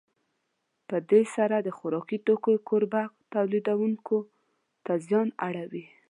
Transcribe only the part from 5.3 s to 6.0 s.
اړوي.